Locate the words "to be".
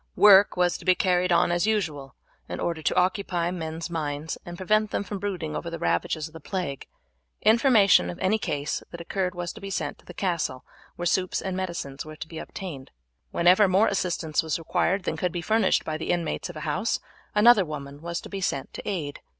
0.79-0.95, 9.53-9.69, 12.15-12.39, 18.21-18.41